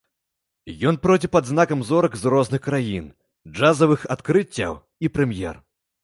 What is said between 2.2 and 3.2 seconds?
з розных краін,